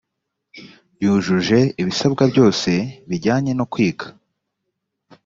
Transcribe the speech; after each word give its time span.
yujuje 1.03 1.57
ibisabwa 1.81 2.23
byose 2.31 2.71
bijyanye 3.09 3.51
no 3.59 3.65
kwiga 3.71 4.05